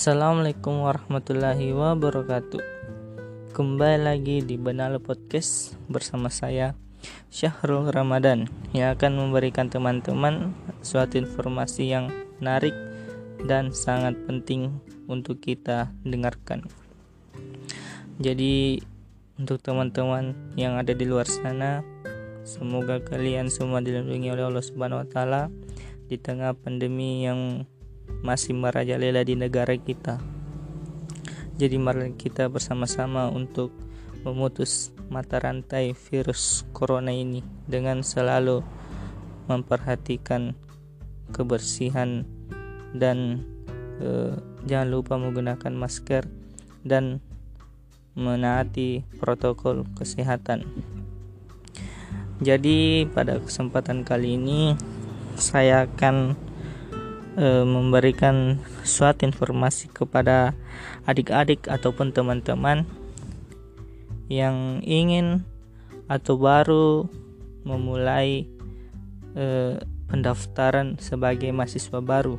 Assalamualaikum 0.00 0.80
warahmatullahi 0.80 1.76
wabarakatuh. 1.76 2.64
Kembali 3.52 4.00
lagi 4.00 4.40
di 4.40 4.56
Benalo 4.56 4.96
Podcast 4.96 5.76
bersama 5.92 6.32
saya 6.32 6.72
Syahrul 7.28 7.92
Ramadan 7.92 8.48
Yang 8.72 8.96
akan 8.96 9.12
memberikan 9.20 9.68
teman-teman 9.68 10.56
suatu 10.80 11.20
informasi 11.20 11.92
yang 11.92 12.08
menarik 12.40 12.72
dan 13.44 13.76
sangat 13.76 14.16
penting 14.24 14.80
untuk 15.04 15.44
kita 15.44 15.92
dengarkan. 16.00 16.64
Jadi 18.16 18.80
untuk 19.36 19.60
teman-teman 19.60 20.32
yang 20.56 20.80
ada 20.80 20.96
di 20.96 21.04
luar 21.04 21.28
sana 21.28 21.84
Semoga 22.48 23.04
kalian 23.04 23.52
semua 23.52 23.84
dilindungi 23.84 24.32
oleh 24.32 24.48
Allah 24.48 24.64
Subhanahu 24.64 25.04
wa 25.04 25.08
taala 25.12 25.52
di 26.08 26.16
tengah 26.16 26.56
pandemi 26.56 27.28
yang 27.28 27.68
masih 28.20 28.52
merajalela 28.56 29.24
di 29.24 29.34
negara 29.36 29.76
kita. 29.76 30.20
Jadi 31.60 31.76
mari 31.76 32.16
kita 32.16 32.48
bersama-sama 32.48 33.28
untuk 33.28 33.72
memutus 34.24 34.92
mata 35.08 35.40
rantai 35.40 35.92
virus 35.92 36.64
corona 36.72 37.12
ini 37.12 37.40
dengan 37.68 38.04
selalu 38.04 38.64
memperhatikan 39.48 40.56
kebersihan 41.32 42.24
dan 42.96 43.44
eh, 44.00 44.36
jangan 44.64 44.88
lupa 44.88 45.14
menggunakan 45.16 45.72
masker 45.72 46.24
dan 46.84 47.20
menaati 48.16 49.04
protokol 49.20 49.86
kesehatan. 49.96 50.66
Jadi 52.40 53.04
pada 53.04 53.36
kesempatan 53.36 54.00
kali 54.00 54.40
ini 54.40 54.72
saya 55.36 55.84
akan 55.84 56.36
e, 57.36 57.62
memberikan 57.62 58.58
suatu 58.82 59.26
informasi 59.26 59.90
kepada 59.92 60.54
adik-adik 61.04 61.68
ataupun 61.68 62.10
teman-teman 62.10 62.86
yang 64.30 64.80
ingin 64.86 65.42
atau 66.06 66.38
baru 66.38 67.06
memulai 67.66 68.46
e, 69.34 69.78
pendaftaran 70.10 70.98
sebagai 70.98 71.50
mahasiswa 71.54 72.02
baru. 72.02 72.38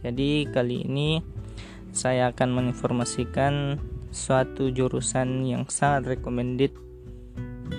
Jadi 0.00 0.48
kali 0.48 0.88
ini 0.88 1.20
saya 1.92 2.32
akan 2.32 2.48
menginformasikan 2.52 3.80
suatu 4.12 4.72
jurusan 4.72 5.44
yang 5.44 5.68
sangat 5.68 6.16
recommended 6.16 6.72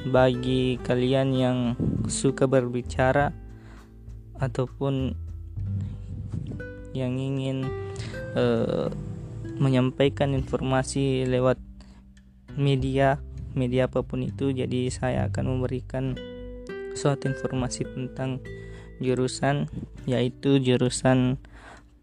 bagi 0.09 0.77
kalian 0.83 1.29
yang 1.33 1.57
suka 2.05 2.45
berbicara 2.45 3.31
ataupun 4.37 5.26
yang 6.95 7.17
ingin 7.19 7.67
uh, 8.35 8.87
menyampaikan 9.57 10.35
informasi 10.37 11.25
lewat 11.25 11.57
media 12.53 13.17
media 13.57 13.89
apa 13.89 14.05
pun 14.05 14.21
itu. 14.21 14.53
Jadi 14.53 14.93
saya 14.93 15.27
akan 15.27 15.57
memberikan 15.57 16.13
suatu 16.93 17.29
informasi 17.29 17.85
tentang 17.89 18.41
jurusan 19.01 19.69
yaitu 20.09 20.57
jurusan 20.57 21.37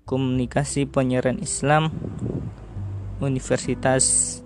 komunikasi 0.07 0.87
penyiaran 0.87 1.41
Islam 1.41 1.91
Universitas 3.19 4.39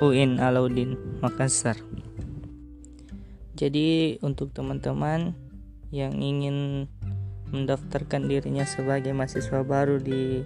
UIN 0.00 0.40
Alauddin 0.40 0.96
Makassar. 1.20 1.76
Jadi 3.58 4.16
untuk 4.24 4.56
teman-teman 4.56 5.36
yang 5.92 6.16
ingin 6.16 6.88
mendaftarkan 7.50 8.30
dirinya 8.30 8.62
sebagai 8.62 9.10
mahasiswa 9.10 9.62
baru 9.66 9.98
di 9.98 10.42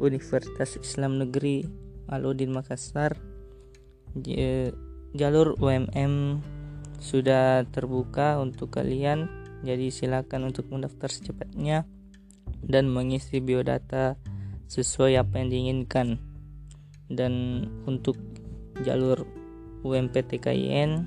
Universitas 0.00 0.76
Islam 0.76 1.20
Negeri 1.20 1.64
Aludin 2.12 2.52
Makassar. 2.52 3.16
Jalur 5.14 5.56
UMM 5.58 6.42
sudah 7.00 7.64
terbuka 7.68 8.38
untuk 8.40 8.74
kalian 8.76 9.28
jadi 9.64 9.88
silakan 9.88 10.52
untuk 10.52 10.68
mendaftar 10.68 11.08
secepatnya 11.08 11.88
dan 12.60 12.92
mengisi 12.92 13.40
biodata 13.40 14.20
sesuai 14.68 15.20
apa 15.20 15.40
yang 15.40 15.48
diinginkan. 15.48 16.20
Dan 17.08 17.64
untuk 17.84 18.16
jalur 18.84 19.28
UMPTKIN 19.84 21.04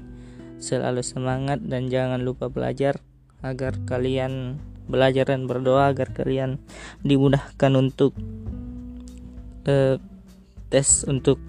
selalu 0.57 1.01
semangat 1.06 1.62
dan 1.66 1.89
jangan 1.89 2.22
lupa 2.25 2.50
belajar 2.50 2.97
agar 3.45 3.78
kalian 3.85 4.57
belajar 4.88 5.30
dan 5.30 5.46
berdoa 5.46 5.92
agar 5.92 6.16
kalian 6.16 6.58
dimudahkan 7.03 7.72
untuk 7.75 8.16
uh, 9.68 10.00
tes 10.72 11.03
untuk 11.06 11.40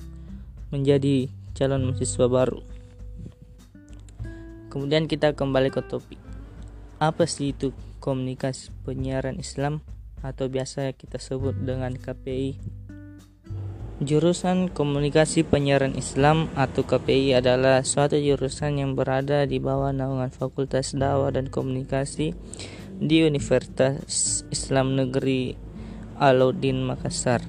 menjadi 0.74 1.30
calon 1.56 1.90
mahasiswa 1.90 2.26
baru. 2.28 2.60
Kemudian 4.68 5.08
kita 5.08 5.32
kembali 5.32 5.72
ke 5.72 5.80
topik. 5.80 6.20
Apa 7.00 7.24
sih 7.24 7.56
itu 7.56 7.72
komunikasi 7.98 8.74
penyiaran 8.84 9.40
Islam 9.40 9.80
atau 10.20 10.50
biasa 10.50 10.92
kita 10.92 11.16
sebut 11.16 11.54
dengan 11.56 11.94
KPI? 11.96 12.78
Jurusan 13.98 14.70
Komunikasi 14.70 15.42
Penyiaran 15.42 15.98
Islam 15.98 16.46
atau 16.54 16.86
KPI 16.86 17.42
adalah 17.42 17.82
suatu 17.82 18.14
jurusan 18.14 18.78
yang 18.78 18.94
berada 18.94 19.42
di 19.42 19.58
bawah 19.58 19.90
naungan 19.90 20.30
Fakultas 20.30 20.94
Dakwah 20.94 21.34
dan 21.34 21.50
Komunikasi 21.50 22.30
di 22.98 23.22
Universitas 23.22 24.42
Islam 24.50 24.98
Negeri 24.98 25.54
Alauddin 26.18 26.82
Makassar 26.82 27.46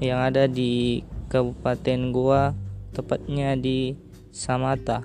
yang 0.00 0.24
ada 0.24 0.48
di 0.48 1.04
Kabupaten 1.28 2.08
Goa, 2.08 2.56
tepatnya 2.96 3.52
di 3.54 3.92
Samata. 4.32 5.04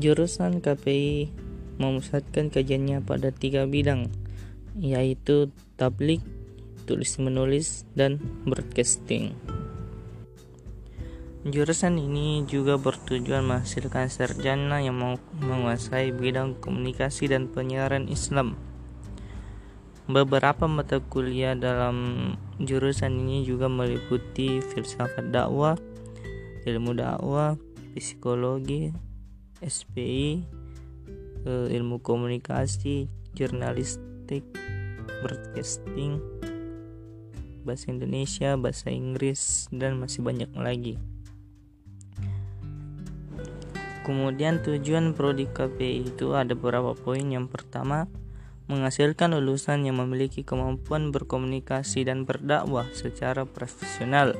Jurusan 0.00 0.64
KPI 0.64 1.32
memusatkan 1.76 2.48
kajiannya 2.48 3.04
pada 3.04 3.32
tiga 3.32 3.68
bidang, 3.68 4.08
yaitu 4.76 5.52
tablik, 5.76 6.24
tulis 6.88 7.16
menulis, 7.20 7.84
dan 7.92 8.20
broadcasting. 8.44 9.36
Jurusan 11.46 11.94
ini 11.94 12.42
juga 12.42 12.74
bertujuan 12.74 13.46
menghasilkan 13.46 14.10
sarjana 14.10 14.82
yang 14.82 14.98
menguasai 15.38 16.10
bidang 16.10 16.58
komunikasi 16.58 17.30
dan 17.30 17.46
penyiaran 17.46 18.10
Islam. 18.10 18.58
Beberapa 20.10 20.66
mata 20.66 20.98
kuliah 20.98 21.54
dalam 21.54 22.34
jurusan 22.58 23.14
ini 23.22 23.46
juga 23.46 23.70
meliputi 23.70 24.58
filsafat 24.58 25.30
dakwah, 25.30 25.78
ilmu 26.66 26.98
dakwah, 26.98 27.54
psikologi, 27.94 28.90
SPI, 29.62 30.42
eh, 31.46 31.66
ilmu 31.78 32.02
komunikasi, 32.02 33.06
jurnalistik, 33.38 34.42
broadcasting, 35.22 36.18
bahasa 37.62 37.86
Indonesia, 37.94 38.58
bahasa 38.58 38.90
Inggris, 38.90 39.70
dan 39.70 39.94
masih 40.02 40.26
banyak 40.26 40.50
lagi. 40.58 40.98
Kemudian 44.06 44.62
tujuan 44.62 45.18
prodi 45.18 45.50
KPI 45.50 46.14
itu 46.14 46.38
ada 46.38 46.54
beberapa 46.54 46.94
poin. 46.94 47.26
Yang 47.26 47.50
pertama, 47.50 48.06
menghasilkan 48.70 49.34
lulusan 49.34 49.82
yang 49.82 49.98
memiliki 49.98 50.46
kemampuan 50.46 51.10
berkomunikasi 51.10 52.06
dan 52.06 52.22
berdakwah 52.22 52.86
secara 52.94 53.42
profesional, 53.42 54.38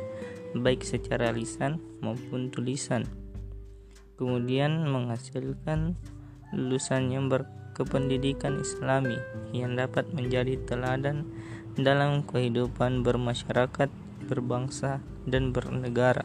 baik 0.54 0.86
secara 0.86 1.34
lisan 1.34 1.82
maupun 1.98 2.54
tulisan. 2.54 3.10
Kemudian 4.14 4.86
menghasilkan 4.86 5.98
lulusan 6.54 7.10
yang 7.10 7.26
berkependidikan 7.26 8.62
Islami 8.62 9.18
yang 9.50 9.74
dapat 9.74 10.06
menjadi 10.14 10.62
teladan 10.62 11.26
dalam 11.74 12.22
kehidupan 12.22 13.02
bermasyarakat, 13.02 13.90
berbangsa, 14.30 15.02
dan 15.26 15.50
bernegara. 15.50 16.22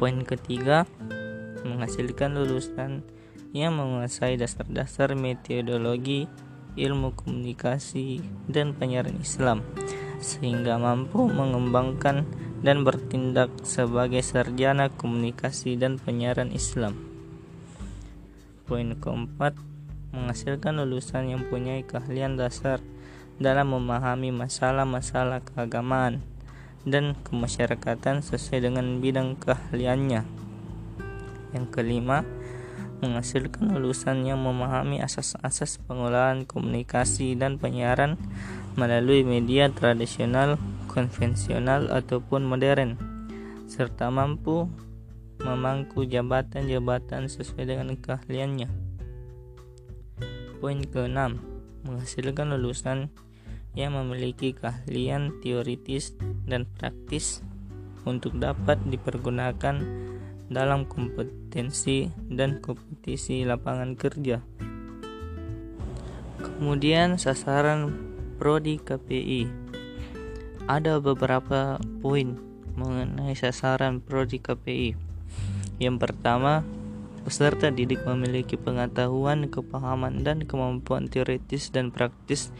Poin 0.00 0.22
ketiga, 0.22 0.88
menghasilkan 1.64 2.36
lulusan 2.36 3.02
yang 3.56 3.78
menguasai 3.80 4.36
dasar-dasar 4.36 5.16
metodologi 5.16 6.28
ilmu 6.78 7.16
komunikasi 7.16 8.22
dan 8.46 8.76
penyiaran 8.76 9.18
Islam 9.18 9.64
sehingga 10.18 10.78
mampu 10.78 11.30
mengembangkan 11.30 12.26
dan 12.62 12.82
bertindak 12.82 13.54
sebagai 13.62 14.22
sarjana 14.22 14.90
komunikasi 14.90 15.78
dan 15.78 15.98
penyiaran 15.98 16.50
Islam. 16.50 16.98
Poin 18.66 18.98
keempat, 18.98 19.54
menghasilkan 20.10 20.82
lulusan 20.82 21.30
yang 21.30 21.42
punya 21.46 21.78
keahlian 21.86 22.34
dasar 22.34 22.82
dalam 23.38 23.70
memahami 23.70 24.34
masalah-masalah 24.34 25.40
keagamaan 25.46 26.20
dan 26.82 27.14
kemasyarakatan 27.22 28.20
sesuai 28.20 28.68
dengan 28.70 28.98
bidang 28.98 29.38
keahliannya. 29.38 30.47
Yang 31.54 31.66
kelima, 31.80 32.26
menghasilkan 32.98 33.78
lulusan 33.78 34.26
yang 34.26 34.42
memahami 34.42 34.98
asas-asas 34.98 35.78
pengolahan 35.86 36.42
komunikasi 36.42 37.38
dan 37.38 37.56
penyiaran 37.56 38.18
melalui 38.74 39.22
media 39.22 39.70
tradisional, 39.70 40.58
konvensional, 40.90 41.90
ataupun 41.94 42.42
modern, 42.42 42.98
serta 43.70 44.10
mampu 44.10 44.66
memangku 45.38 46.02
jabatan-jabatan 46.02 47.30
sesuai 47.30 47.64
dengan 47.70 47.94
keahliannya. 47.94 48.68
Poin 50.58 50.82
ke-6, 50.82 51.38
menghasilkan 51.86 52.50
lulusan 52.58 53.14
yang 53.78 53.94
memiliki 53.94 54.50
keahlian 54.58 55.38
teoritis 55.38 56.18
dan 56.50 56.66
praktis 56.66 57.46
untuk 58.02 58.34
dapat 58.42 58.82
dipergunakan 58.90 59.78
dalam 60.48 60.88
kompetensi 60.88 62.08
dan 62.28 62.60
kompetisi 62.64 63.44
lapangan 63.44 63.94
kerja. 63.94 64.40
Kemudian 66.40 67.20
sasaran 67.20 67.92
prodi 68.40 68.80
KPI. 68.80 69.48
Ada 70.68 71.00
beberapa 71.00 71.80
poin 72.00 72.36
mengenai 72.76 73.32
sasaran 73.36 74.00
prodi 74.00 74.40
KPI. 74.40 74.96
Yang 75.78 75.96
pertama, 75.98 76.64
peserta 77.22 77.68
didik 77.68 78.02
memiliki 78.08 78.56
pengetahuan, 78.56 79.52
kepahaman, 79.52 80.24
dan 80.24 80.48
kemampuan 80.48 81.10
teoritis 81.10 81.70
dan 81.70 81.92
praktis 81.92 82.50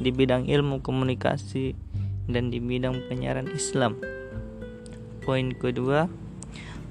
di 0.00 0.10
bidang 0.10 0.48
ilmu 0.48 0.80
komunikasi 0.80 1.76
dan 2.30 2.48
di 2.48 2.58
bidang 2.58 3.04
penyiaran 3.10 3.50
Islam. 3.52 4.00
Poin 5.24 5.52
kedua, 5.56 6.08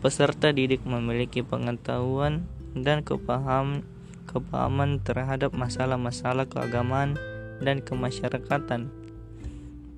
peserta 0.04 0.52
didik 0.52 0.84
memiliki 0.84 1.40
pengetahuan 1.48 2.44
dan 2.76 3.08
kepahaman 3.08 3.88
kepahaman 4.28 5.00
terhadap 5.00 5.56
masalah-masalah 5.56 6.44
keagamaan 6.52 7.16
dan 7.64 7.80
kemasyarakatan. 7.80 8.92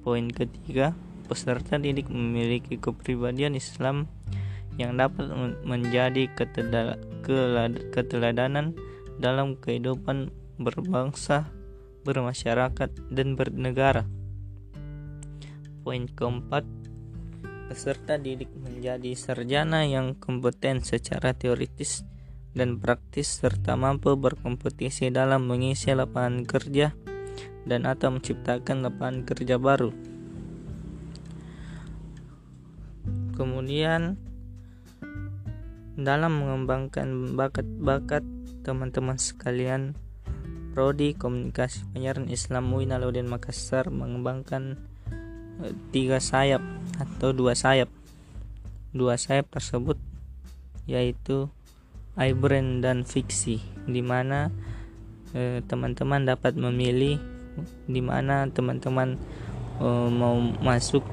Poin 0.05 0.29
ketiga, 0.29 0.93
peserta 1.25 1.81
didik 1.81 2.05
memiliki 2.13 2.77
kepribadian 2.77 3.57
Islam 3.57 4.05
yang 4.77 4.93
dapat 4.99 5.31
menjadi 5.65 6.29
keteladanan 7.95 8.77
dalam 9.17 9.55
kehidupan 9.57 10.29
berbangsa, 10.61 11.49
bermasyarakat, 12.05 12.91
dan 13.09 13.27
bernegara. 13.33 14.05
Poin 15.81 16.05
keempat, 16.11 16.67
peserta 17.65 18.21
didik 18.21 18.53
menjadi 18.53 19.17
sarjana 19.17 19.83
yang 19.89 20.13
kompeten 20.17 20.85
secara 20.85 21.33
teoritis 21.33 22.05
dan 22.55 22.79
praktis 22.79 23.41
serta 23.41 23.75
mampu 23.75 24.15
berkompetisi 24.15 25.11
dalam 25.11 25.49
mengisi 25.49 25.91
lapangan 25.91 26.47
kerja 26.47 26.95
dan 27.67 27.83
atau 27.83 28.13
menciptakan 28.15 28.85
lapangan 28.85 29.27
kerja 29.27 29.59
baru. 29.59 29.91
Kemudian 33.35 34.15
dalam 35.99 36.33
mengembangkan 36.39 37.35
bakat-bakat 37.35 38.23
teman-teman 38.63 39.19
sekalian, 39.19 39.99
Prodi 40.71 41.15
Komunikasi 41.15 41.87
Penyiaran 41.91 42.31
Islam 42.31 42.71
UIN 42.71 42.95
Alauddin 42.95 43.27
Makassar 43.27 43.91
mengembangkan 43.91 44.79
tiga 45.91 46.19
sayap 46.19 46.61
atau 46.99 47.31
dua 47.31 47.55
sayap. 47.55 47.91
Dua 48.95 49.19
sayap 49.19 49.51
tersebut 49.51 49.99
yaitu 50.85 51.49
iBrand 52.15 52.85
dan 52.85 53.03
fiksi 53.03 53.59
di 53.89 53.99
mana 53.99 54.53
eh, 55.35 55.59
teman-teman 55.65 56.23
dapat 56.23 56.55
memilih 56.55 57.19
di 57.89 58.01
mana 58.01 58.47
teman-teman 58.47 59.19
eh, 59.81 60.09
mau 60.11 60.39
masuk 60.63 61.03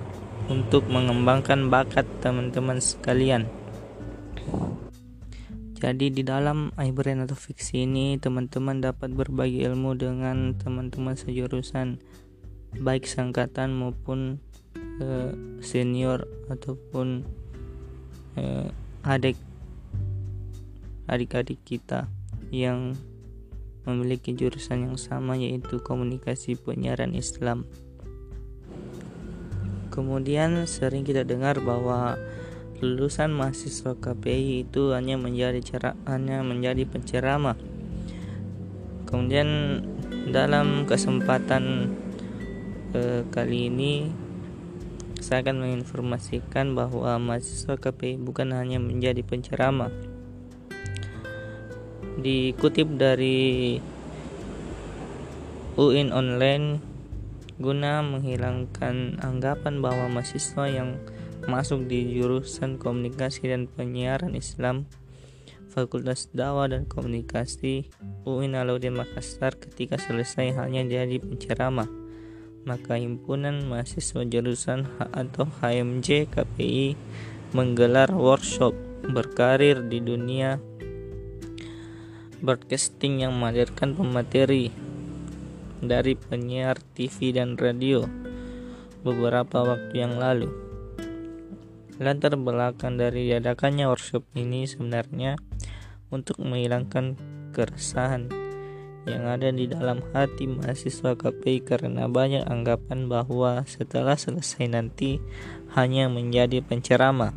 untuk 0.51 0.87
mengembangkan 0.91 1.71
bakat 1.71 2.07
teman-teman 2.21 2.79
sekalian. 2.83 3.47
Jadi 5.83 6.15
di 6.15 6.23
dalam 6.23 6.71
iBrand 6.79 7.27
atau 7.27 7.35
fiksi 7.35 7.91
ini 7.91 8.15
teman-teman 8.15 8.79
dapat 8.79 9.11
berbagi 9.11 9.67
ilmu 9.67 9.99
dengan 9.99 10.55
teman-teman 10.55 11.19
sejurusan 11.19 11.99
baik 12.79 13.05
sangkatan 13.05 13.77
maupun 13.77 14.41
eh, 15.01 15.33
senior 15.61 16.25
ataupun 16.49 17.27
eh, 18.39 18.69
adik 19.05 19.37
adik-adik 21.11 21.61
kita 21.67 22.09
yang 22.49 22.95
memiliki 23.83 24.33
jurusan 24.33 24.87
yang 24.87 24.97
sama 24.97 25.35
yaitu 25.35 25.83
komunikasi 25.83 26.55
penyiaran 26.55 27.13
Islam. 27.19 27.67
Kemudian 29.93 30.65
sering 30.65 31.05
kita 31.05 31.27
dengar 31.27 31.61
bahwa 31.61 32.17
lulusan 32.81 33.31
mahasiswa 33.31 33.93
KPI 33.95 34.67
itu 34.67 34.97
hanya 34.97 35.21
menjadi 35.21 35.61
cara 35.61 35.91
hanya 36.09 36.41
menjadi 36.41 36.89
penceramah. 36.89 37.59
Kemudian 39.05 39.83
dalam 40.33 40.89
kesempatan 40.89 41.93
eh, 42.93 43.25
kali 43.29 43.73
ini 43.73 43.93
saya 45.23 45.47
akan 45.47 45.63
menginformasikan 45.63 46.75
bahwa 46.75 47.15
mahasiswa 47.23 47.79
KPI 47.79 48.19
bukan 48.19 48.51
hanya 48.59 48.83
menjadi 48.83 49.23
penceramah. 49.23 49.95
Dikutip 52.19 52.99
dari 52.99 53.79
UIN 55.79 56.13
online 56.13 56.83
guna 57.63 58.03
menghilangkan 58.03 59.23
anggapan 59.23 59.79
bahwa 59.79 60.11
mahasiswa 60.11 60.67
yang 60.67 60.99
masuk 61.47 61.87
di 61.87 62.19
jurusan 62.19 62.77
komunikasi 62.77 63.47
dan 63.47 63.71
penyiaran 63.71 64.35
Islam 64.35 64.91
Fakultas 65.73 66.29
Dakwah 66.37 66.69
dan 66.69 66.85
Komunikasi 66.85 67.89
UIN 68.29 68.53
Alauddin 68.53 68.93
Makassar 68.93 69.57
ketika 69.57 69.97
selesai 69.97 70.53
hanya 70.53 70.85
jadi 70.85 71.17
penceramah 71.17 72.02
maka 72.63 72.95
himpunan 72.95 73.67
mahasiswa 73.67 74.23
jurusan 74.23 74.87
H 74.87 75.11
atau 75.11 75.51
HMJ 75.61 76.31
KPI 76.31 76.95
menggelar 77.53 78.15
workshop 78.15 78.73
berkarir 79.03 79.83
di 79.87 79.99
dunia 79.99 80.63
broadcasting 82.43 83.23
yang 83.23 83.35
menghadirkan 83.39 83.95
pemateri 83.95 84.71
dari 85.83 86.15
penyiar 86.15 86.79
TV 86.95 87.35
dan 87.35 87.59
radio 87.59 88.07
beberapa 89.03 89.67
waktu 89.67 89.95
yang 89.99 90.19
lalu. 90.19 90.51
Latar 92.03 92.35
belakang 92.35 92.99
dari 92.99 93.31
diadakannya 93.31 93.87
workshop 93.87 94.27
ini 94.35 94.67
sebenarnya 94.67 95.39
untuk 96.11 96.43
menghilangkan 96.43 97.15
keresahan 97.55 98.42
yang 99.03 99.27
ada 99.27 99.51
di 99.51 99.67
dalam 99.67 99.99
hati 100.15 100.47
mahasiswa 100.47 101.19
KPI 101.19 101.67
karena 101.67 102.07
banyak 102.07 102.47
anggapan 102.47 103.11
bahwa 103.11 103.67
setelah 103.67 104.15
selesai 104.15 104.71
nanti 104.71 105.19
hanya 105.75 106.07
menjadi 106.07 106.63
penceramah. 106.63 107.35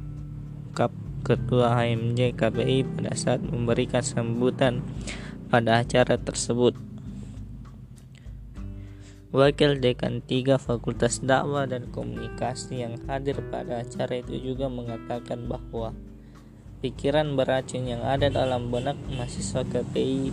Kap 0.77 0.93
Ketua 1.25 1.73
HMJ 1.73 2.37
KPI 2.37 2.85
pada 2.85 3.17
saat 3.17 3.41
memberikan 3.41 4.05
sambutan 4.05 4.85
pada 5.49 5.81
acara 5.81 6.21
tersebut. 6.21 6.77
Wakil 9.33 9.81
Dekan 9.81 10.21
3 10.21 10.61
Fakultas 10.61 11.25
Dakwah 11.25 11.65
dan 11.65 11.89
Komunikasi 11.89 12.85
yang 12.85 13.01
hadir 13.09 13.41
pada 13.49 13.81
acara 13.81 14.21
itu 14.21 14.37
juga 14.37 14.69
mengatakan 14.69 15.49
bahwa 15.49 15.97
pikiran 16.85 17.33
beracun 17.33 17.89
yang 17.89 18.05
ada 18.05 18.29
dalam 18.29 18.69
benak 18.69 18.95
mahasiswa 19.11 19.65
KPI 19.65 20.29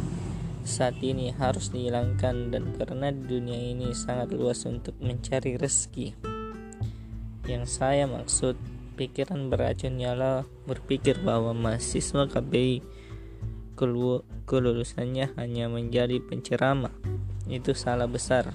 saat 0.63 0.99
ini 1.03 1.35
harus 1.35 1.75
dihilangkan 1.75 2.55
dan 2.55 2.71
karena 2.79 3.11
dunia 3.11 3.59
ini 3.59 3.91
sangat 3.95 4.31
luas 4.31 4.63
untuk 4.63 4.95
mencari 5.03 5.59
rezeki. 5.59 6.15
Yang 7.51 7.65
saya 7.83 8.07
maksud 8.07 8.55
pikiran 8.95 9.51
beracun 9.51 9.99
ialah 9.99 10.47
berpikir 10.71 11.19
bahwa 11.27 11.51
mahasiswa 11.51 12.31
KPI 12.31 12.83
kelulusannya 14.47 15.35
hanya 15.35 15.67
menjadi 15.67 16.23
penceramah. 16.23 16.95
Itu 17.51 17.75
salah 17.75 18.07
besar. 18.07 18.55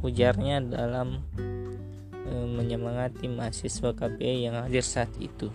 Ujarnya 0.00 0.64
dalam 0.64 1.20
e, 2.24 2.32
menyemangati 2.32 3.28
mahasiswa 3.28 3.92
KPI 3.92 4.48
yang 4.48 4.56
hadir 4.64 4.84
saat 4.86 5.12
itu. 5.20 5.52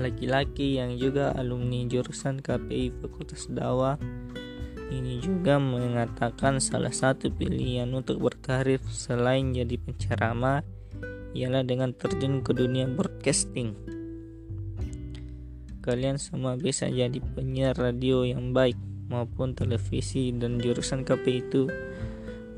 Laki-laki 0.00 0.80
yang 0.80 0.96
juga 0.96 1.36
alumni 1.36 1.84
jurusan 1.84 2.40
KPI 2.40 3.04
Fakultas 3.04 3.44
Dakwah 3.52 4.00
ini 4.90 5.22
juga 5.22 5.62
mengatakan 5.62 6.58
salah 6.58 6.90
satu 6.90 7.30
pilihan 7.30 7.86
untuk 7.94 8.18
berkarir 8.18 8.82
selain 8.90 9.54
jadi 9.54 9.78
penceramah 9.78 10.66
ialah 11.30 11.62
dengan 11.62 11.94
terjun 11.94 12.42
ke 12.42 12.50
dunia 12.50 12.90
broadcasting. 12.90 13.78
Kalian 15.80 16.18
semua 16.20 16.58
bisa 16.58 16.90
jadi 16.90 17.16
penyiar 17.22 17.78
radio 17.78 18.26
yang 18.26 18.50
baik 18.50 18.76
maupun 19.08 19.54
televisi 19.54 20.34
dan 20.34 20.60
jurusan 20.60 21.06
KP 21.06 21.24
itu 21.30 21.70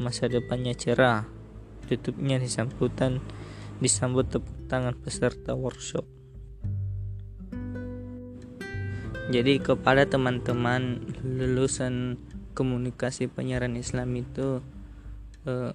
masa 0.01 0.27
depannya 0.27 0.75
cerah. 0.75 1.29
Tutupnya 1.87 2.41
disambutan 2.41 3.21
disambut 3.79 4.33
tepuk 4.33 4.57
tangan 4.67 4.97
peserta 4.97 5.53
workshop. 5.53 6.22
Jadi 9.33 9.65
kepada 9.65 10.05
teman-teman 10.05 11.01
lulusan 11.25 12.21
komunikasi 12.53 13.33
penyiaran 13.33 13.81
Islam 13.81 14.12
itu 14.12 14.61
eh, 15.49 15.73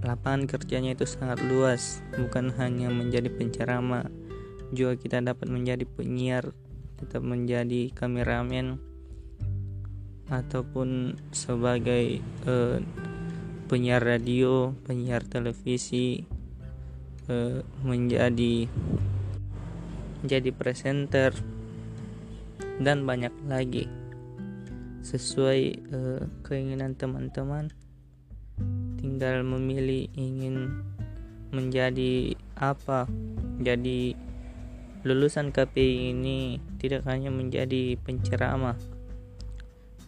lapangan 0.00 0.48
kerjanya 0.48 0.96
itu 0.96 1.04
sangat 1.04 1.44
luas, 1.44 2.00
bukan 2.16 2.48
hanya 2.56 2.88
menjadi 2.88 3.28
penceramah, 3.28 4.08
juga 4.72 4.96
kita 4.96 5.20
dapat 5.20 5.52
menjadi 5.52 5.84
penyiar, 5.84 6.56
kita 6.96 7.20
menjadi 7.20 7.92
kameramen 7.92 8.80
ataupun 10.32 11.20
sebagai 11.28 12.24
eh, 12.24 12.78
penyiar 13.68 14.00
radio, 14.00 14.72
penyiar 14.88 15.28
televisi, 15.28 16.24
eh, 17.28 17.60
menjadi 17.84 18.64
menjadi 20.24 20.50
presenter 20.56 21.36
dan 22.82 23.06
banyak 23.06 23.32
lagi 23.46 23.86
sesuai 25.02 25.60
eh, 25.78 26.22
keinginan 26.42 26.94
teman-teman 26.98 27.70
tinggal 28.98 29.46
memilih 29.46 30.10
ingin 30.18 30.82
menjadi 31.54 32.34
apa 32.58 33.06
jadi 33.62 34.18
lulusan 35.06 35.54
KPI 35.54 36.12
ini 36.12 36.58
tidak 36.82 37.06
hanya 37.06 37.30
menjadi 37.30 37.94
penceramah 38.02 38.76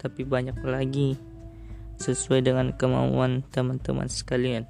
tapi 0.01 0.27
banyak 0.27 0.57
lagi 0.65 1.21
sesuai 2.01 2.41
dengan 2.41 2.73
kemauan 2.73 3.45
teman-teman 3.53 4.09
sekalian. 4.09 4.65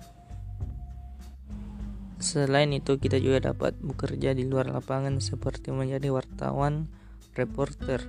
Selain 2.19 2.69
itu, 2.75 2.99
kita 2.99 3.16
juga 3.23 3.54
dapat 3.54 3.78
bekerja 3.78 4.35
di 4.35 4.45
luar 4.45 4.69
lapangan 4.69 5.23
seperti 5.23 5.71
menjadi 5.71 6.11
wartawan, 6.11 6.90
reporter, 7.40 8.04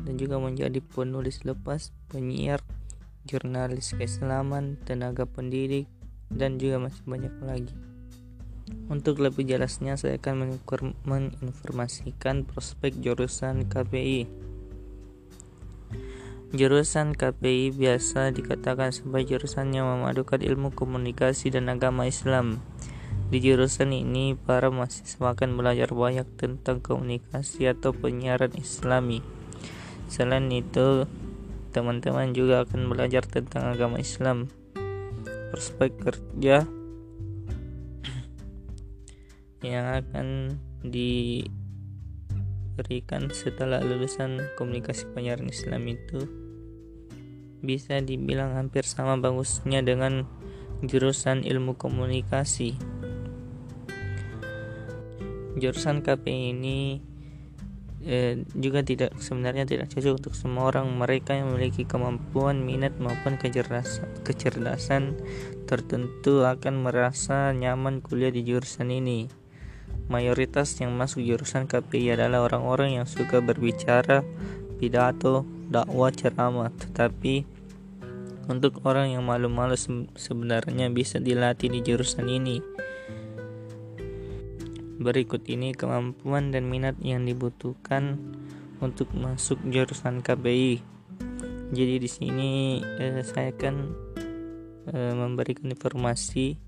dan 0.00 0.14
juga 0.14 0.38
menjadi 0.38 0.78
penulis 0.78 1.42
lepas, 1.42 1.90
penyiar, 2.08 2.62
jurnalis 3.26 3.92
keislaman, 3.98 4.78
tenaga 4.86 5.26
pendidik, 5.26 5.90
dan 6.30 6.56
juga 6.56 6.86
masih 6.88 7.02
banyak 7.04 7.34
lagi. 7.42 7.74
Untuk 8.86 9.18
lebih 9.18 9.46
jelasnya, 9.46 9.98
saya 9.98 10.18
akan 10.18 10.62
menginformasikan 11.02 12.46
prospek 12.46 13.02
jurusan 13.02 13.66
KPI. 13.66 14.30
Jurusan 16.50 17.14
KPI 17.14 17.70
biasa 17.74 18.34
dikatakan 18.34 18.90
sebagai 18.90 19.38
jurusan 19.38 19.70
yang 19.70 19.86
memadukan 19.86 20.42
ilmu 20.42 20.74
komunikasi 20.74 21.54
dan 21.54 21.70
agama 21.70 22.10
Islam. 22.10 22.58
Di 23.30 23.38
jurusan 23.38 23.94
ini, 23.94 24.34
para 24.34 24.74
mahasiswa 24.74 25.38
akan 25.38 25.54
belajar 25.54 25.94
banyak 25.94 26.26
tentang 26.34 26.82
komunikasi 26.82 27.70
atau 27.70 27.94
penyiaran 27.94 28.50
Islami. 28.58 29.22
Selain 30.10 30.50
itu, 30.50 31.06
teman-teman 31.70 32.34
juga 32.34 32.66
akan 32.66 32.90
belajar 32.90 33.22
tentang 33.22 33.70
agama 33.70 34.02
Islam. 34.02 34.50
Prospek 35.54 35.90
kerja 36.02 36.66
yang 39.70 39.86
akan 40.02 40.58
di 40.82 41.46
berikan 42.74 43.30
setelah 43.30 43.78
lulusan 43.78 44.42
komunikasi 44.58 45.06
penyiaran 45.14 45.46
Islam 45.46 45.86
itu 45.86 46.26
bisa 47.62 48.00
dibilang 48.00 48.56
hampir 48.56 48.82
sama 48.88 49.20
bagusnya 49.20 49.86
dengan 49.86 50.26
jurusan 50.82 51.44
ilmu 51.44 51.76
komunikasi. 51.76 52.99
Jurusan 55.60 56.00
KP 56.00 56.24
ini 56.26 57.04
eh, 58.02 58.40
juga 58.56 58.80
tidak 58.80 59.20
sebenarnya 59.20 59.68
tidak 59.68 59.92
cocok 59.92 60.12
untuk 60.16 60.34
semua 60.34 60.72
orang 60.72 60.88
mereka 60.96 61.36
yang 61.36 61.52
memiliki 61.52 61.84
kemampuan 61.84 62.64
minat 62.64 62.96
maupun 62.96 63.36
kecerdasan, 63.36 64.08
kecerdasan 64.24 65.20
tertentu 65.68 66.48
akan 66.48 66.88
merasa 66.88 67.52
nyaman 67.52 68.00
kuliah 68.00 68.32
di 68.32 68.40
jurusan 68.40 68.88
ini 68.88 69.40
mayoritas 70.10 70.74
yang 70.82 70.90
masuk 70.98 71.22
jurusan 71.22 71.70
KPI 71.70 72.18
adalah 72.18 72.42
orang-orang 72.42 72.98
yang 72.98 73.06
suka 73.06 73.38
berbicara, 73.38 74.26
pidato, 74.82 75.46
dakwah, 75.70 76.10
ceramah. 76.10 76.74
Tetapi 76.74 77.46
untuk 78.50 78.82
orang 78.82 79.14
yang 79.14 79.22
malu-malu 79.22 79.78
sebenarnya 80.18 80.90
bisa 80.90 81.22
dilatih 81.22 81.70
di 81.70 81.80
jurusan 81.86 82.26
ini. 82.26 82.58
Berikut 85.00 85.48
ini 85.48 85.72
kemampuan 85.72 86.52
dan 86.52 86.68
minat 86.68 86.92
yang 87.00 87.24
dibutuhkan 87.24 88.20
untuk 88.84 89.08
masuk 89.16 89.56
jurusan 89.64 90.20
KPI. 90.20 90.84
Jadi 91.72 91.94
di 91.96 92.04
sini 92.04 92.50
eh, 92.84 93.24
saya 93.24 93.48
akan 93.48 93.74
eh, 94.92 95.14
memberikan 95.16 95.72
informasi 95.72 96.60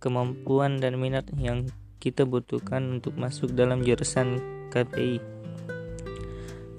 kemampuan 0.00 0.80
dan 0.80 0.96
minat 0.96 1.28
yang 1.36 1.68
kita 2.00 2.24
butuhkan 2.24 3.04
untuk 3.04 3.20
masuk 3.20 3.52
dalam 3.52 3.84
jurusan 3.84 4.40
KPI. 4.72 5.20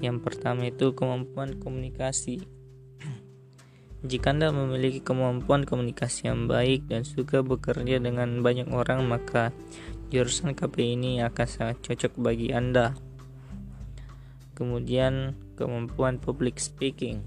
Yang 0.02 0.18
pertama 0.26 0.74
itu 0.74 0.98
kemampuan 0.98 1.62
komunikasi. 1.62 2.42
Jika 4.00 4.32
Anda 4.32 4.50
memiliki 4.56 5.04
kemampuan 5.04 5.68
komunikasi 5.68 6.32
yang 6.32 6.48
baik 6.48 6.88
dan 6.88 7.04
suka 7.04 7.44
bekerja 7.44 8.00
dengan 8.00 8.40
banyak 8.40 8.72
orang, 8.72 9.04
maka 9.04 9.52
jurusan 10.10 10.58
KPI 10.58 10.98
ini 10.98 11.12
akan 11.22 11.48
sangat 11.48 11.78
cocok 11.86 12.18
bagi 12.18 12.50
Anda. 12.50 12.98
Kemudian, 14.58 15.38
kemampuan 15.54 16.18
public 16.18 16.58
speaking. 16.58 17.22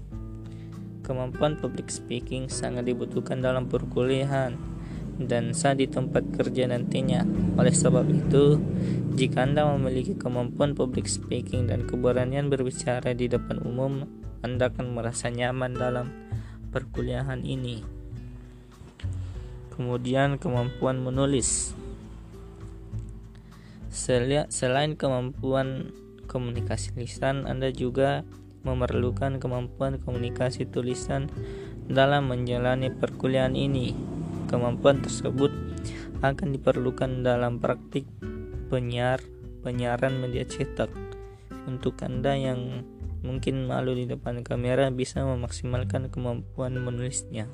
Kemampuan 1.01 1.55
public 1.55 1.87
speaking 1.87 2.51
sangat 2.51 2.87
dibutuhkan 2.91 3.39
dalam 3.39 3.71
perkuliahan 3.71 4.59
dan 5.15 5.55
saat 5.55 5.79
di 5.79 5.87
tempat 5.87 6.27
kerja 6.35 6.67
nantinya. 6.67 7.23
Oleh 7.55 7.71
sebab 7.71 8.03
itu, 8.11 8.59
jika 9.15 9.47
Anda 9.47 9.63
memiliki 9.75 10.19
kemampuan 10.19 10.75
public 10.75 11.07
speaking 11.07 11.71
dan 11.71 11.87
keberanian 11.87 12.51
berbicara 12.51 13.15
di 13.15 13.31
depan 13.31 13.63
umum, 13.63 14.03
Anda 14.43 14.67
akan 14.67 14.91
merasa 14.91 15.31
nyaman 15.31 15.77
dalam 15.77 16.11
perkuliahan 16.73 17.45
ini. 17.45 17.85
Kemudian 19.73 20.37
kemampuan 20.37 21.01
menulis. 21.01 21.73
Selain 23.93 24.97
kemampuan 24.97 25.93
komunikasi 26.25 26.97
lisan, 26.97 27.45
Anda 27.45 27.69
juga 27.69 28.25
memerlukan 28.65 29.37
kemampuan 29.37 30.01
komunikasi 30.01 30.65
tulisan 30.65 31.29
dalam 31.85 32.25
menjalani 32.25 32.89
perkuliahan 32.89 33.53
ini. 33.53 33.93
Kemampuan 34.49 35.05
tersebut 35.05 35.53
akan 36.25 36.47
diperlukan 36.57 37.21
dalam 37.21 37.61
praktik 37.61 38.09
penyiar 38.73 39.21
penyiaran 39.61 40.17
media 40.17 40.41
cetak. 40.41 40.89
Untuk 41.69 42.01
Anda 42.01 42.33
yang 42.33 42.81
mungkin 43.21 43.69
malu 43.69 43.93
di 43.93 44.09
depan 44.09 44.41
kamera 44.41 44.89
bisa 44.89 45.21
memaksimalkan 45.21 46.09
kemampuan 46.09 46.75
menulisnya. 46.81 47.45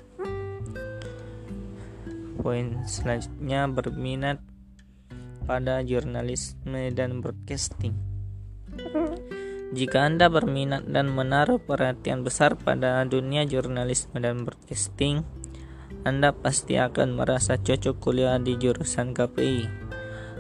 Poin 2.40 2.80
selanjutnya 2.88 3.68
berminat 3.68 4.40
pada 5.50 5.82
jurnalisme 5.82 6.94
dan 6.94 7.26
broadcasting. 7.26 7.98
Jika 9.78 10.06
Anda 10.06 10.30
berminat 10.30 10.86
dan 10.86 11.10
menaruh 11.10 11.58
perhatian 11.58 12.22
besar 12.22 12.54
pada 12.54 13.02
dunia 13.10 13.50
jurnalisme 13.50 14.22
dan 14.22 14.46
broadcasting, 14.46 15.26
anda 16.08 16.32
pasti 16.32 16.80
akan 16.80 17.20
merasa 17.20 17.60
cocok 17.60 18.00
kuliah 18.00 18.40
di 18.40 18.56
jurusan 18.56 19.12
KPI. 19.12 19.68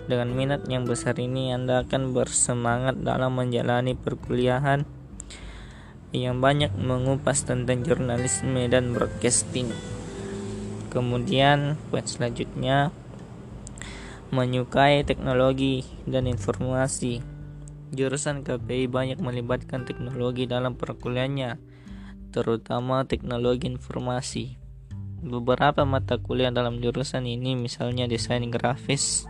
Dengan 0.07 0.31
minat 0.31 0.63
yang 0.71 0.87
besar 0.87 1.19
ini, 1.19 1.51
Anda 1.51 1.83
akan 1.83 2.15
bersemangat 2.15 3.03
dalam 3.03 3.35
menjalani 3.35 3.93
perkuliahan 3.93 4.87
yang 6.15 6.41
banyak 6.41 6.73
mengupas 6.73 7.45
tentang 7.45 7.85
jurnalisme 7.85 8.65
dan 8.71 8.95
broadcasting. 8.95 9.69
Kemudian, 10.89 11.77
poin 11.93 12.07
selanjutnya 12.07 12.89
menyukai 14.29 15.01
teknologi 15.05 15.85
dan 16.05 16.29
informasi. 16.29 17.21
Jurusan 17.89 18.45
KPI 18.45 18.85
banyak 18.85 19.17
melibatkan 19.17 19.81
teknologi 19.81 20.45
dalam 20.45 20.77
perkuliahannya, 20.77 21.57
terutama 22.29 23.09
teknologi 23.09 23.65
informasi. 23.65 24.61
Beberapa 25.19 25.83
mata 25.83 26.21
kuliah 26.21 26.53
dalam 26.53 26.79
jurusan 26.79 27.25
ini 27.25 27.57
misalnya 27.57 28.05
desain 28.05 28.45
grafis 28.47 29.25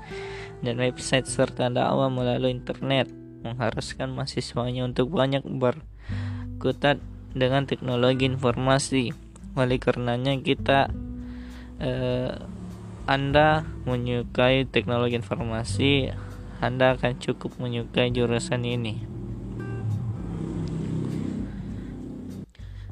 dan 0.59 0.77
website 0.77 1.25
serta 1.25 1.71
dakwah 1.71 2.11
melalui 2.11 2.51
internet 2.53 3.09
mengharuskan 3.41 4.11
mahasiswanya 4.11 4.83
untuk 4.83 5.15
banyak 5.15 5.41
berkutat 5.47 6.99
dengan 7.31 7.63
teknologi 7.63 8.27
informasi. 8.27 9.15
Oleh 9.55 9.79
karenanya 9.79 10.35
kita 10.37 10.91
uh, 11.79 12.58
Anda 13.09 13.65
menyukai 13.89 14.69
teknologi 14.69 15.17
informasi, 15.17 16.13
Anda 16.61 16.93
akan 16.93 17.17
cukup 17.17 17.57
menyukai 17.57 18.13
jurusan 18.13 18.61
ini. 18.61 19.01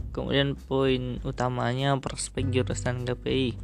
Kemudian 0.10 0.58
poin 0.58 1.22
utamanya 1.22 1.94
prospek 2.02 2.50
jurusan 2.50 3.06
KPI. 3.06 3.62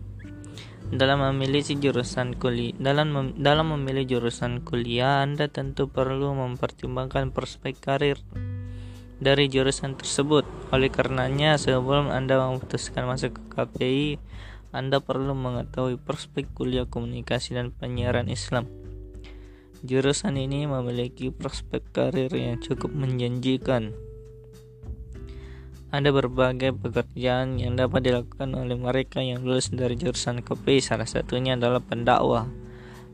Dalam 0.93 1.25
memilih 1.33 1.65
jurusan 1.65 2.37
kuliah, 2.37 2.77
dalam 2.77 3.09
mem, 3.09 3.27
dalam 3.33 3.73
memilih 3.73 4.05
jurusan 4.05 4.61
kuliah, 4.61 5.25
Anda 5.25 5.49
tentu 5.49 5.89
perlu 5.89 6.37
mempertimbangkan 6.37 7.33
prospek 7.33 7.81
karir 7.81 8.21
dari 9.17 9.49
jurusan 9.49 9.97
tersebut. 9.97 10.45
Oleh 10.69 10.93
karenanya, 10.93 11.57
sebelum 11.57 12.13
Anda 12.13 12.37
memutuskan 12.37 13.09
masuk 13.09 13.41
ke 13.41 13.41
KPI, 13.57 14.09
Anda 14.73 14.99
perlu 14.99 15.37
mengetahui 15.37 16.01
prospek 16.01 16.49
kuliah 16.57 16.89
komunikasi 16.89 17.53
dan 17.53 17.69
penyiaran 17.69 18.27
Islam. 18.27 18.65
Jurusan 19.85 20.35
ini 20.35 20.65
memiliki 20.65 21.29
prospek 21.29 21.93
karir 21.93 22.33
yang 22.33 22.57
cukup 22.57 22.89
menjanjikan 22.89 23.93
ada 25.93 26.09
berbagai 26.09 26.73
pekerjaan 26.73 27.61
yang 27.61 27.77
dapat 27.77 28.01
dilakukan 28.01 28.49
oleh 28.57 28.73
mereka 28.73 29.21
yang 29.21 29.45
lulus 29.45 29.69
dari 29.69 29.93
jurusan 29.93 30.41
KPI, 30.41 30.81
salah 30.81 31.05
satunya 31.05 31.53
adalah 31.53 31.85
pendakwah. 31.85 32.49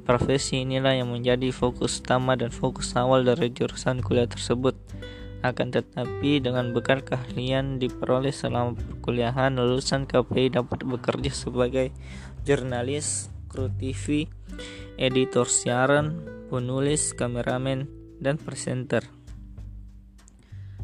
Profesi 0.08 0.64
inilah 0.64 0.96
yang 0.96 1.12
menjadi 1.12 1.52
fokus 1.52 2.00
utama 2.00 2.40
dan 2.40 2.56
fokus 2.56 2.96
awal 2.96 3.28
dari 3.28 3.52
jurusan 3.52 4.00
kuliah 4.00 4.32
tersebut. 4.32 4.80
Akan 5.40 5.72
tetapi 5.72 6.44
dengan 6.44 6.76
bekal 6.76 7.00
keahlian 7.00 7.80
diperoleh 7.80 8.36
selama 8.36 8.76
perkuliahan, 8.76 9.56
lulusan 9.56 10.04
KPI 10.04 10.60
dapat 10.60 10.84
bekerja 10.84 11.32
sebagai 11.32 11.96
jurnalis, 12.44 13.32
kru 13.48 13.72
TV, 13.72 14.28
editor 15.00 15.48
siaran, 15.48 16.28
penulis, 16.52 17.16
kameramen, 17.16 17.88
dan 18.20 18.36
presenter. 18.36 19.08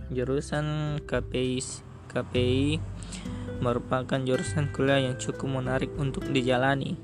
Jurusan 0.08 1.00
KPI 1.04 1.60
KPI 2.16 2.80
merupakan 3.60 4.20
jurusan 4.24 4.72
kuliah 4.72 5.04
yang 5.04 5.20
cukup 5.20 5.52
menarik 5.60 5.92
untuk 6.00 6.24
dijalani. 6.32 6.96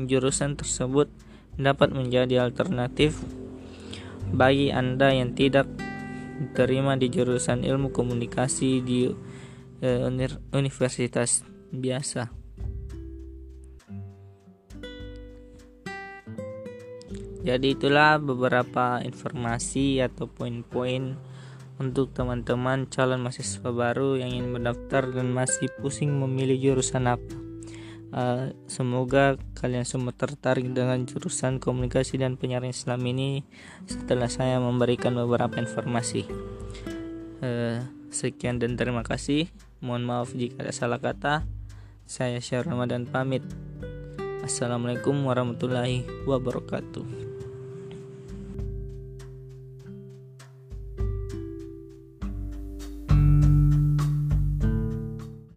Jurusan 0.00 0.56
tersebut 0.56 1.12
dapat 1.60 1.92
menjadi 1.92 2.48
alternatif 2.48 3.20
bagi 4.32 4.72
Anda 4.72 5.12
yang 5.12 5.36
tidak 5.36 5.68
diterima 6.40 6.96
di 6.96 7.12
jurusan 7.12 7.60
ilmu 7.62 7.92
komunikasi 7.92 8.80
di 8.80 9.12
eh, 9.84 10.08
universitas 10.56 11.44
biasa. 11.68 12.40
Jadi 17.40 17.72
itulah 17.72 18.20
beberapa 18.20 19.00
informasi 19.00 20.04
atau 20.04 20.28
poin-poin 20.28 21.16
untuk 21.80 22.12
teman-teman 22.12 22.84
calon 22.92 23.24
mahasiswa 23.24 23.72
baru 23.72 24.20
yang 24.20 24.36
ingin 24.36 24.52
mendaftar 24.52 25.08
dan 25.08 25.32
masih 25.32 25.72
pusing 25.80 26.12
memilih 26.20 26.60
jurusan 26.60 27.08
apa. 27.08 27.49
Uh, 28.10 28.50
semoga 28.66 29.38
kalian 29.54 29.86
semua 29.86 30.10
tertarik 30.10 30.66
dengan 30.74 30.98
jurusan 31.06 31.62
komunikasi 31.62 32.18
dan 32.18 32.34
penyiaran 32.34 32.74
Islam 32.74 32.98
ini 33.06 33.46
setelah 33.86 34.26
saya 34.26 34.58
memberikan 34.58 35.14
beberapa 35.14 35.62
informasi. 35.62 36.26
Uh, 37.38 37.78
sekian 38.10 38.58
dan 38.58 38.74
terima 38.74 39.06
kasih. 39.06 39.46
Mohon 39.78 40.02
maaf 40.10 40.28
jika 40.34 40.66
ada 40.66 40.74
salah 40.74 40.98
kata. 40.98 41.46
Saya 42.10 42.42
Syar 42.42 42.66
Ramadan 42.66 43.06
pamit. 43.06 43.46
Assalamualaikum 44.42 45.14
warahmatullahi 45.22 46.02
wabarakatuh. 46.26 47.29